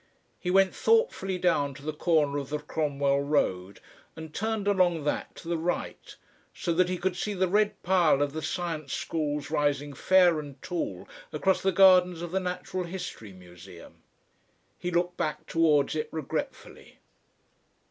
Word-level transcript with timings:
He 0.39 0.49
went 0.49 0.73
thoughtfully 0.73 1.37
down 1.37 1.75
to 1.75 1.83
the 1.83 1.93
corner 1.93 2.39
of 2.39 2.49
the 2.49 2.57
Cromwell 2.57 3.21
Road 3.21 3.79
and 4.15 4.33
turned 4.33 4.67
along 4.67 5.03
that 5.03 5.35
to 5.35 5.47
the 5.47 5.59
right 5.59 6.15
so 6.55 6.73
that 6.73 6.89
he 6.89 6.97
could 6.97 7.15
see 7.15 7.35
the 7.35 7.47
red 7.47 7.83
pile 7.83 8.23
of 8.23 8.33
the 8.33 8.41
Science 8.41 8.93
Schools 8.93 9.51
rising 9.51 9.93
fair, 9.93 10.39
and 10.39 10.59
tall 10.63 11.07
across 11.31 11.61
the 11.61 11.71
gardens 11.71 12.23
of 12.23 12.31
the 12.31 12.39
Natural 12.39 12.85
History 12.85 13.31
Museum. 13.31 14.01
He 14.79 14.89
looked 14.89 15.17
back 15.17 15.45
towards 15.45 15.93
it 15.95 16.09
regretfully. 16.11 16.97